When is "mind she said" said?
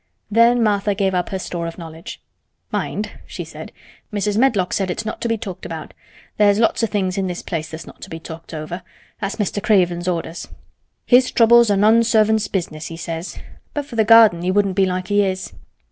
2.71-3.71